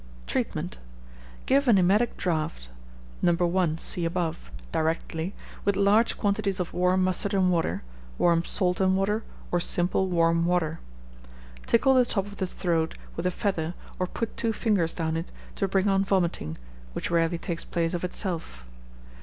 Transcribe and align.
Treatment. 0.25 0.79
Give 1.45 1.67
an 1.67 1.77
emetic 1.77 2.17
draught 2.17 2.69
(No. 3.21 3.33
1, 3.33 3.77
see 3.77 4.03
above) 4.03 4.49
directly, 4.71 5.35
with 5.63 5.75
large 5.75 6.17
quantities 6.17 6.59
of 6.59 6.73
warm 6.73 7.03
mustard 7.03 7.35
and 7.35 7.51
water, 7.51 7.83
warm 8.17 8.43
salt 8.43 8.79
and 8.81 8.97
water, 8.97 9.23
or 9.51 9.59
simple 9.59 10.07
warm 10.07 10.47
water. 10.47 10.79
Tickle 11.67 11.93
the 11.93 12.03
top 12.03 12.25
of 12.25 12.37
the 12.37 12.47
throat 12.47 12.97
with 13.15 13.27
a 13.27 13.29
feather, 13.29 13.75
or 13.99 14.07
put 14.07 14.35
two 14.35 14.53
fingers 14.53 14.95
down 14.95 15.15
it 15.15 15.31
to 15.53 15.67
bring 15.67 15.87
on 15.87 16.03
vomiting, 16.03 16.57
which 16.93 17.11
rarely 17.11 17.37
takes 17.37 17.63
place 17.63 17.93
of 17.93 18.03
itself. 18.03 18.65